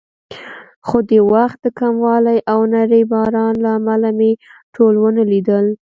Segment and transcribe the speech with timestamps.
[0.87, 4.31] خو د وخت د کموالي او نري باران له امله مې
[4.75, 5.65] ټول ونه لیدل.